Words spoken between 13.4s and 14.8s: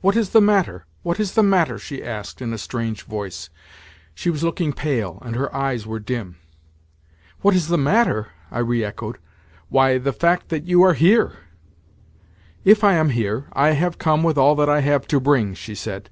I have come with all that I